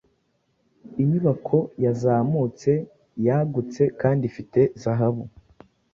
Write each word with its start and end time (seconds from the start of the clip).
Inyubako 1.01 1.57
yazamutse 1.83 2.71
yagutse 3.27 3.81
kandi 4.01 4.23
ifite 4.31 4.59
zahabu 4.81 5.23